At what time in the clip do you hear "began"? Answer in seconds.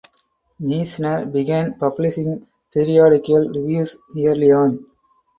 1.27-1.75